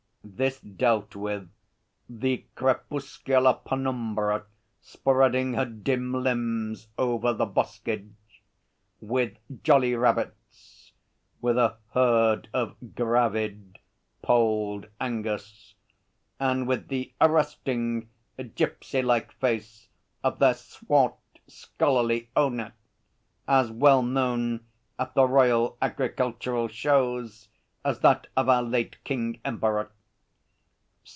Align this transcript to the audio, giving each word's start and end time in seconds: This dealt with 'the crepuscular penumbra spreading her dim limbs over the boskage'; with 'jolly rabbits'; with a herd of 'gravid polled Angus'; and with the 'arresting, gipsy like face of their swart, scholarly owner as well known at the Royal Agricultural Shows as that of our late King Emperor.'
This 0.23 0.59
dealt 0.61 1.15
with 1.15 1.49
'the 2.07 2.45
crepuscular 2.55 3.55
penumbra 3.65 4.45
spreading 4.79 5.55
her 5.55 5.65
dim 5.65 6.13
limbs 6.13 6.87
over 6.97 7.33
the 7.33 7.45
boskage'; 7.47 8.41
with 9.01 9.37
'jolly 9.63 9.95
rabbits'; 9.95 10.93
with 11.41 11.57
a 11.57 11.75
herd 11.93 12.49
of 12.53 12.75
'gravid 12.95 13.79
polled 14.21 14.87
Angus'; 14.99 15.73
and 16.39 16.67
with 16.67 16.87
the 16.87 17.13
'arresting, 17.19 18.07
gipsy 18.55 19.01
like 19.01 19.31
face 19.33 19.89
of 20.23 20.39
their 20.39 20.53
swart, 20.53 21.15
scholarly 21.47 22.29
owner 22.35 22.73
as 23.47 23.71
well 23.71 24.03
known 24.03 24.65
at 24.97 25.13
the 25.13 25.25
Royal 25.27 25.77
Agricultural 25.81 26.67
Shows 26.67 27.49
as 27.83 27.99
that 27.99 28.27
of 28.37 28.47
our 28.49 28.63
late 28.63 29.03
King 29.03 29.39
Emperor.' 29.43 29.91